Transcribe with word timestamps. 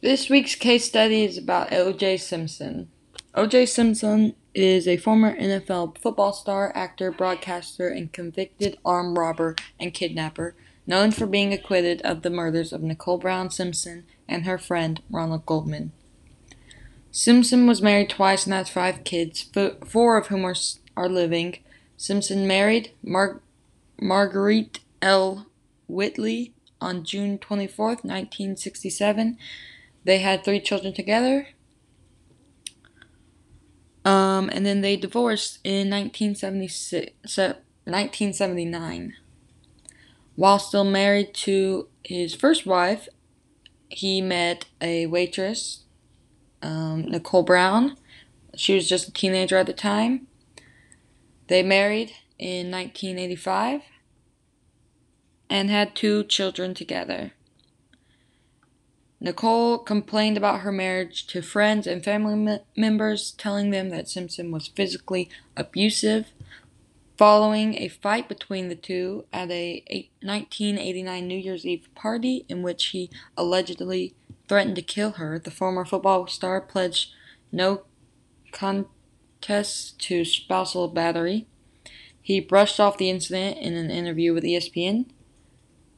This 0.00 0.30
week's 0.30 0.54
case 0.54 0.84
study 0.84 1.24
is 1.24 1.36
about 1.36 1.72
O.J. 1.72 2.18
Simpson. 2.18 2.88
O.J. 3.34 3.66
Simpson 3.66 4.36
is 4.54 4.86
a 4.86 4.96
former 4.96 5.36
NFL 5.36 5.98
football 5.98 6.32
star, 6.32 6.70
actor, 6.72 7.10
broadcaster, 7.10 7.88
and 7.88 8.12
convicted 8.12 8.78
armed 8.84 9.18
robber 9.18 9.56
and 9.80 9.92
kidnapper, 9.92 10.54
known 10.86 11.10
for 11.10 11.26
being 11.26 11.52
acquitted 11.52 12.00
of 12.02 12.22
the 12.22 12.30
murders 12.30 12.72
of 12.72 12.80
Nicole 12.80 13.18
Brown 13.18 13.50
Simpson 13.50 14.04
and 14.28 14.44
her 14.44 14.56
friend 14.56 15.02
Ronald 15.10 15.44
Goldman. 15.44 15.90
Simpson 17.10 17.66
was 17.66 17.82
married 17.82 18.10
twice 18.10 18.44
and 18.44 18.54
has 18.54 18.68
five 18.68 19.02
kids, 19.02 19.50
four 19.84 20.16
of 20.16 20.28
whom 20.28 20.44
are, 20.44 20.54
are 20.96 21.08
living. 21.08 21.58
Simpson 21.96 22.46
married 22.46 22.92
Mar- 23.02 23.40
Marguerite 24.00 24.78
L. 25.02 25.46
Whitley 25.88 26.54
on 26.80 27.02
June 27.02 27.38
24, 27.38 27.86
1967 27.86 29.36
they 30.08 30.18
had 30.20 30.42
three 30.42 30.58
children 30.58 30.94
together. 30.94 31.48
Um, 34.06 34.48
and 34.50 34.64
then 34.64 34.80
they 34.80 34.96
divorced 34.96 35.58
in 35.64 35.90
1976, 35.90 37.12
1979. 37.36 39.12
While 40.34 40.58
still 40.58 40.84
married 40.84 41.34
to 41.34 41.88
his 42.02 42.34
first 42.34 42.64
wife, 42.64 43.06
he 43.90 44.22
met 44.22 44.64
a 44.80 45.04
waitress, 45.04 45.84
um, 46.62 47.02
Nicole 47.02 47.42
Brown. 47.42 47.98
She 48.56 48.74
was 48.74 48.88
just 48.88 49.08
a 49.08 49.12
teenager 49.12 49.58
at 49.58 49.66
the 49.66 49.74
time. 49.74 50.26
They 51.48 51.62
married 51.62 52.12
in 52.38 52.70
1985 52.70 53.82
and 55.50 55.68
had 55.68 55.94
two 55.94 56.24
children 56.24 56.72
together. 56.72 57.32
Nicole 59.20 59.78
complained 59.78 60.36
about 60.36 60.60
her 60.60 60.70
marriage 60.70 61.26
to 61.28 61.42
friends 61.42 61.86
and 61.86 62.04
family 62.04 62.60
members, 62.76 63.32
telling 63.32 63.70
them 63.70 63.88
that 63.90 64.08
Simpson 64.08 64.52
was 64.52 64.68
physically 64.68 65.28
abusive. 65.56 66.32
Following 67.16 67.74
a 67.74 67.88
fight 67.88 68.28
between 68.28 68.68
the 68.68 68.76
two 68.76 69.24
at 69.32 69.50
a 69.50 69.82
1989 70.22 71.26
New 71.26 71.36
Year's 71.36 71.66
Eve 71.66 71.88
party 71.96 72.46
in 72.48 72.62
which 72.62 72.86
he 72.86 73.10
allegedly 73.36 74.14
threatened 74.46 74.76
to 74.76 74.82
kill 74.82 75.12
her, 75.12 75.36
the 75.36 75.50
former 75.50 75.84
football 75.84 76.28
star 76.28 76.60
pledged 76.60 77.12
no 77.50 77.82
contest 78.52 79.98
to 80.00 80.24
spousal 80.24 80.86
battery. 80.86 81.48
He 82.22 82.38
brushed 82.38 82.78
off 82.78 82.98
the 82.98 83.10
incident 83.10 83.58
in 83.58 83.74
an 83.74 83.90
interview 83.90 84.32
with 84.32 84.44
ESPN 84.44 85.06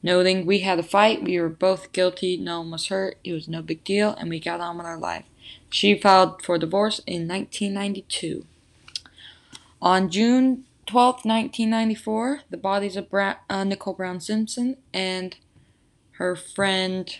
noting 0.03 0.45
we 0.45 0.59
had 0.59 0.79
a 0.79 0.83
fight, 0.83 1.23
we 1.23 1.39
were 1.39 1.49
both 1.49 1.91
guilty, 1.91 2.37
no 2.37 2.61
one 2.61 2.71
was 2.71 2.87
hurt, 2.87 3.17
it 3.23 3.33
was 3.33 3.47
no 3.47 3.61
big 3.61 3.83
deal, 3.83 4.15
and 4.17 4.29
we 4.29 4.39
got 4.39 4.61
on 4.61 4.77
with 4.77 4.85
our 4.85 4.97
life. 4.97 5.25
She 5.69 5.97
filed 5.97 6.41
for 6.41 6.57
divorce 6.57 6.99
in 7.07 7.27
1992. 7.27 8.45
On 9.81 10.09
June 10.09 10.65
12, 10.85 11.25
1994, 11.25 12.41
the 12.49 12.57
bodies 12.57 12.95
of 12.95 13.09
Bra- 13.09 13.37
uh, 13.49 13.63
Nicole 13.63 13.93
Brown 13.93 14.19
Simpson 14.19 14.77
and 14.93 15.37
her 16.13 16.35
friend 16.35 17.17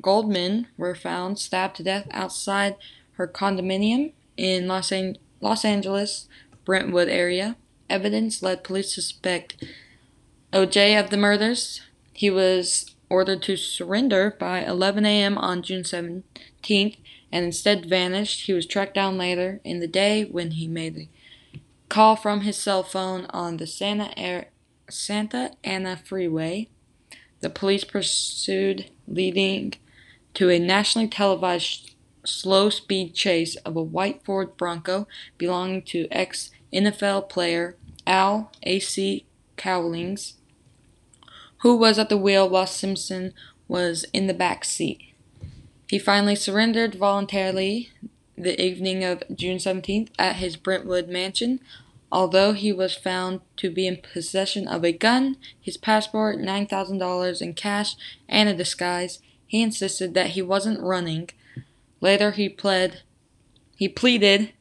Goldman 0.00 0.66
were 0.76 0.94
found 0.94 1.38
stabbed 1.38 1.76
to 1.76 1.82
death 1.82 2.06
outside 2.10 2.76
her 3.12 3.28
condominium 3.28 4.12
in 4.36 4.66
Los, 4.66 4.90
An- 4.90 5.18
Los 5.40 5.64
Angeles, 5.64 6.28
Brentwood 6.64 7.08
area. 7.08 7.56
Evidence 7.88 8.42
led 8.42 8.64
police 8.64 8.94
to 8.94 9.02
suspect 9.02 9.62
OJ 10.52 10.98
of 10.98 11.10
the 11.10 11.16
murders. 11.16 11.82
He 12.14 12.30
was 12.30 12.94
ordered 13.10 13.42
to 13.42 13.56
surrender 13.56 14.34
by 14.38 14.64
11 14.64 15.04
a.m. 15.04 15.36
on 15.36 15.62
June 15.62 15.82
17th 15.82 16.96
and 17.32 17.44
instead 17.44 17.86
vanished. 17.86 18.46
He 18.46 18.52
was 18.52 18.66
tracked 18.66 18.94
down 18.94 19.18
later 19.18 19.60
in 19.64 19.80
the 19.80 19.88
day 19.88 20.24
when 20.24 20.52
he 20.52 20.68
made 20.68 20.96
a 20.96 21.58
call 21.88 22.14
from 22.14 22.42
his 22.42 22.56
cell 22.56 22.84
phone 22.84 23.26
on 23.30 23.56
the 23.56 23.66
Santa, 23.66 24.16
Air, 24.16 24.46
Santa 24.88 25.52
Ana 25.64 25.96
Freeway. 25.96 26.68
The 27.40 27.50
police 27.50 27.84
pursued, 27.84 28.90
leading 29.08 29.74
to 30.34 30.48
a 30.48 30.58
nationally 30.58 31.08
televised 31.08 31.94
slow 32.24 32.70
speed 32.70 33.14
chase 33.14 33.56
of 33.56 33.76
a 33.76 33.82
white 33.82 34.24
Ford 34.24 34.56
Bronco 34.56 35.06
belonging 35.36 35.82
to 35.82 36.08
ex 36.10 36.50
NFL 36.72 37.28
player 37.28 37.76
Al 38.06 38.52
A.C. 38.62 39.26
Cowlings 39.56 40.34
who 41.64 41.74
was 41.74 41.98
at 41.98 42.10
the 42.10 42.18
wheel 42.18 42.46
while 42.46 42.66
Simpson 42.66 43.32
was 43.68 44.04
in 44.12 44.26
the 44.26 44.34
back 44.34 44.66
seat. 44.66 45.00
He 45.88 45.98
finally 45.98 46.36
surrendered 46.36 46.94
voluntarily 46.94 47.90
the 48.36 48.60
evening 48.62 49.02
of 49.02 49.22
June 49.34 49.56
17th 49.56 50.10
at 50.18 50.36
his 50.36 50.56
Brentwood 50.56 51.08
mansion. 51.08 51.60
Although 52.12 52.52
he 52.52 52.70
was 52.70 52.94
found 52.94 53.40
to 53.56 53.70
be 53.70 53.86
in 53.86 53.96
possession 53.96 54.68
of 54.68 54.84
a 54.84 54.92
gun, 54.92 55.38
his 55.58 55.78
passport, 55.78 56.36
$9,000 56.36 57.40
in 57.40 57.54
cash, 57.54 57.96
and 58.28 58.46
a 58.46 58.54
disguise, 58.54 59.20
he 59.46 59.62
insisted 59.62 60.12
that 60.12 60.32
he 60.32 60.42
wasn't 60.42 60.82
running. 60.82 61.30
Later 62.02 62.32
he 62.32 62.50
pled 62.50 63.04
he 63.74 63.88
pleaded 63.88 64.52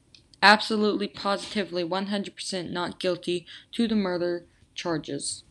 absolutely 0.41 1.09
positively 1.09 1.83
100% 1.83 2.71
not 2.71 2.97
guilty 2.97 3.45
to 3.73 3.89
the 3.89 3.95
murder 3.95 4.45
charges. 4.73 5.43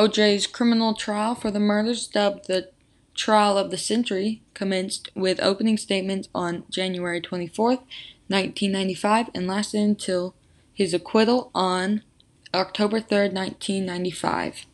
OJ's 0.00 0.46
criminal 0.46 0.94
trial 0.94 1.34
for 1.34 1.50
the 1.50 1.60
murders, 1.60 2.06
dubbed 2.06 2.46
the 2.46 2.70
trial 3.14 3.58
of 3.58 3.70
the 3.70 3.76
century, 3.76 4.40
commenced 4.54 5.10
with 5.14 5.38
opening 5.42 5.76
statements 5.76 6.26
on 6.34 6.64
January 6.70 7.20
24, 7.20 7.68
1995, 7.68 9.28
and 9.34 9.46
lasted 9.46 9.80
until 9.82 10.34
his 10.72 10.94
acquittal 10.94 11.50
on 11.54 12.02
October 12.54 12.98
3, 13.00 13.28
1995. 13.28 14.64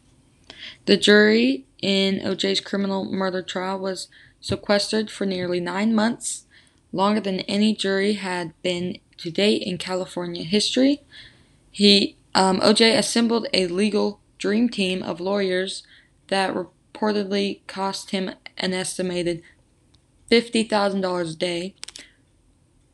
The 0.84 0.96
jury 0.96 1.64
in 1.82 2.20
OJ's 2.20 2.60
criminal 2.60 3.04
murder 3.04 3.42
trial 3.42 3.80
was 3.80 4.06
sequestered 4.40 5.10
for 5.10 5.26
nearly 5.26 5.58
nine 5.58 5.92
months, 5.92 6.44
longer 6.92 7.20
than 7.20 7.40
any 7.40 7.74
jury 7.74 8.12
had 8.12 8.52
been 8.62 8.98
to 9.16 9.32
date 9.32 9.62
in 9.62 9.76
California 9.76 10.44
history. 10.44 11.02
He 11.72 12.14
um, 12.32 12.60
OJ 12.60 12.96
assembled 12.96 13.48
a 13.52 13.66
legal 13.66 14.20
dream 14.38 14.68
team 14.68 15.02
of 15.02 15.20
lawyers 15.20 15.82
that 16.28 16.54
reportedly 16.54 17.60
cost 17.66 18.10
him 18.10 18.30
an 18.56 18.72
estimated 18.72 19.42
$50,000 20.30 21.30
a 21.30 21.36
day, 21.36 21.74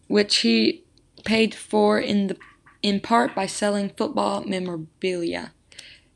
which 0.08 0.38
he 0.38 0.84
paid 1.25 1.54
for 1.54 1.98
in 1.98 2.26
the 2.28 2.36
in 2.82 3.00
part 3.00 3.34
by 3.34 3.47
selling 3.47 3.91
football 3.91 4.44
memorabilia. 4.44 5.53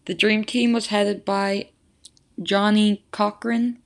The 0.06 0.14
dream 0.14 0.44
team 0.44 0.72
was 0.72 0.88
headed 0.88 1.24
by 1.24 1.70
Johnnie 2.42 3.04
Cochran, 3.12 3.78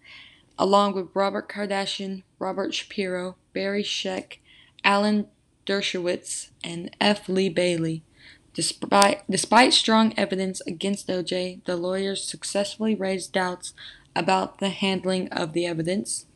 along 0.58 0.94
with 0.94 1.08
Robert 1.14 1.48
Kardashian, 1.48 2.22
Robert 2.38 2.74
Shapiro, 2.74 3.36
Barry 3.52 3.82
Scheck, 3.82 4.38
Alan 4.82 5.26
Dershowitz, 5.66 6.50
and 6.64 6.90
F. 7.00 7.28
Lee 7.28 7.50
Bailey. 7.50 8.02
Despite, 8.55 9.22
despite 9.31 9.72
strong 9.72 10.12
evidence 10.16 10.61
against 10.66 11.09
OJ, 11.09 11.65
the 11.65 11.77
lawyers 11.77 12.25
successfully 12.25 12.94
raised 12.94 13.33
doubts 13.33 13.72
about 14.15 14.59
the 14.59 14.71
handling 14.71 15.29
of 15.29 15.52
the 15.52 15.67
evidence. 15.67 16.26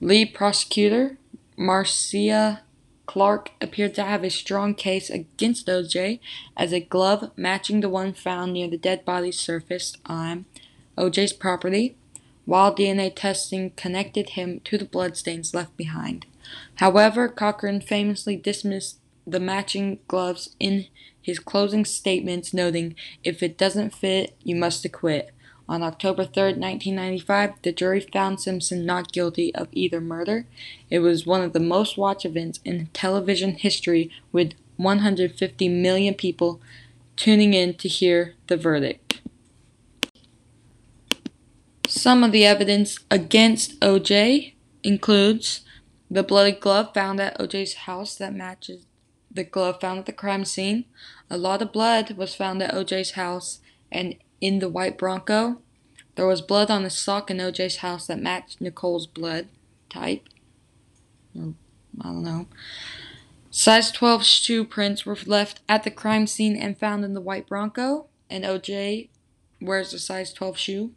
Lead 0.00 0.34
prosecutor 0.34 1.18
Marcia 1.56 2.62
Clark 3.06 3.50
appeared 3.60 3.94
to 3.94 4.04
have 4.04 4.24
a 4.24 4.30
strong 4.30 4.74
case 4.74 5.10
against 5.10 5.66
OJ 5.66 6.18
as 6.56 6.72
a 6.72 6.80
glove 6.80 7.30
matching 7.36 7.80
the 7.80 7.88
one 7.88 8.14
found 8.14 8.54
near 8.54 8.68
the 8.68 8.78
dead 8.78 9.04
body 9.04 9.30
surfaced 9.30 9.98
on 10.06 10.46
OJ's 10.96 11.32
property, 11.32 11.96
while 12.46 12.74
DNA 12.74 13.12
testing 13.14 13.70
connected 13.70 14.30
him 14.30 14.60
to 14.60 14.78
the 14.78 14.84
bloodstains 14.84 15.54
left 15.54 15.76
behind. 15.76 16.26
However, 16.76 17.28
Cochran 17.28 17.80
famously 17.80 18.36
dismissed 18.36 18.98
the 19.26 19.40
matching 19.40 19.98
gloves 20.08 20.56
in 20.58 20.86
his 21.20 21.38
closing 21.38 21.84
statements, 21.84 22.52
noting, 22.52 22.94
If 23.22 23.42
it 23.42 23.56
doesn't 23.56 23.94
fit, 23.94 24.34
you 24.42 24.56
must 24.56 24.84
acquit. 24.84 25.30
On 25.68 25.82
October 25.82 26.24
3, 26.24 26.54
1995, 26.54 27.54
the 27.62 27.72
jury 27.72 28.00
found 28.00 28.40
Simpson 28.40 28.84
not 28.84 29.12
guilty 29.12 29.54
of 29.54 29.68
either 29.72 30.00
murder. 30.00 30.46
It 30.90 30.98
was 30.98 31.24
one 31.24 31.40
of 31.40 31.52
the 31.52 31.60
most 31.60 31.96
watched 31.96 32.24
events 32.24 32.60
in 32.64 32.88
television 32.92 33.54
history, 33.54 34.10
with 34.32 34.54
150 34.76 35.68
million 35.68 36.14
people 36.14 36.60
tuning 37.16 37.54
in 37.54 37.74
to 37.74 37.88
hear 37.88 38.34
the 38.48 38.56
verdict. 38.56 39.20
Some 41.86 42.24
of 42.24 42.32
the 42.32 42.44
evidence 42.44 42.98
against 43.10 43.78
OJ 43.80 44.54
includes 44.82 45.60
the 46.10 46.22
bloody 46.22 46.52
glove 46.52 46.92
found 46.92 47.20
at 47.20 47.38
OJ's 47.38 47.74
house 47.74 48.16
that 48.16 48.34
matches 48.34 48.86
the 49.32 49.44
glove 49.44 49.80
found 49.80 49.98
at 49.98 50.06
the 50.06 50.12
crime 50.12 50.44
scene. 50.44 50.84
A 51.30 51.36
lot 51.36 51.62
of 51.62 51.72
blood 51.72 52.16
was 52.16 52.34
found 52.34 52.62
at 52.62 52.74
OJ's 52.74 53.12
house 53.12 53.60
and 53.90 54.16
in 54.40 54.58
the 54.58 54.68
white 54.68 54.98
Bronco. 54.98 55.58
There 56.14 56.26
was 56.26 56.42
blood 56.42 56.70
on 56.70 56.82
the 56.82 56.90
sock 56.90 57.30
in 57.30 57.38
OJ's 57.38 57.76
house 57.76 58.06
that 58.06 58.20
matched 58.20 58.60
Nicole's 58.60 59.06
blood 59.06 59.48
type. 59.88 60.28
Or, 61.34 61.54
I 62.00 62.04
don't 62.04 62.22
know. 62.22 62.46
Size 63.50 63.90
12 63.92 64.24
shoe 64.24 64.64
prints 64.64 65.04
were 65.04 65.16
left 65.26 65.60
at 65.68 65.84
the 65.84 65.90
crime 65.90 66.26
scene 66.26 66.56
and 66.56 66.78
found 66.78 67.04
in 67.04 67.12
the 67.14 67.20
white 67.20 67.46
Bronco, 67.46 68.06
and 68.30 68.44
OJ 68.44 69.08
wears 69.60 69.92
a 69.92 69.98
size 69.98 70.32
12 70.32 70.58
shoe. 70.58 70.92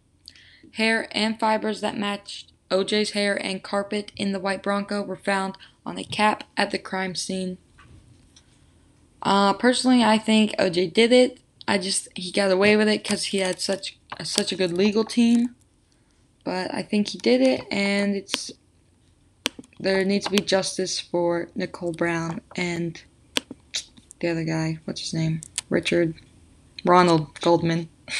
Hair 0.71 1.07
and 1.11 1.39
fibers 1.39 1.81
that 1.81 1.97
matched 1.97 2.51
OJ's 2.71 3.11
hair 3.11 3.35
and 3.41 3.61
carpet 3.61 4.11
in 4.15 4.31
the 4.31 4.39
white 4.39 4.63
Bronco 4.63 5.01
were 5.01 5.15
found 5.15 5.57
on 5.85 5.97
a 5.97 6.03
cap 6.03 6.45
at 6.57 6.71
the 6.71 6.79
crime 6.79 7.13
scene. 7.15 7.57
Uh, 9.25 9.53
personally, 9.53 10.03
I 10.03 10.19
think 10.19 10.51
OJ 10.59 10.93
did 10.93 11.11
it. 11.11 11.39
I 11.67 11.79
just 11.79 12.07
he 12.15 12.31
got 12.31 12.51
away 12.51 12.77
with 12.77 12.87
it 12.87 13.01
because 13.01 13.25
he 13.25 13.39
had 13.39 13.59
such 13.59 13.97
such 14.23 14.51
a 14.51 14.55
good 14.55 14.71
legal 14.71 15.03
team. 15.03 15.55
But 16.43 16.71
I 16.71 16.83
think 16.83 17.07
he 17.09 17.17
did 17.17 17.41
it, 17.41 17.65
and 17.71 18.15
it's 18.15 18.51
there 19.79 20.05
needs 20.05 20.25
to 20.25 20.31
be 20.31 20.37
justice 20.37 20.99
for 20.99 21.49
Nicole 21.55 21.91
Brown 21.91 22.39
and 22.55 23.01
the 24.19 24.29
other 24.29 24.43
guy. 24.43 24.79
What's 24.85 25.01
his 25.01 25.13
name? 25.15 25.41
Richard 25.69 26.13
Ronald 26.85 27.39
Goldman. 27.41 27.89